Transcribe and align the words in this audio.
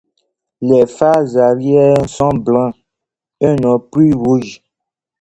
Les 0.61 0.87
phares 0.87 1.37
arrière 1.37 2.09
sont 2.09 2.29
blancs 2.31 2.73
et 3.39 3.55
non 3.57 3.77
plus 3.79 4.15
rouges. 4.15 4.63